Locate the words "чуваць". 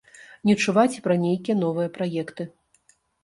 0.63-0.93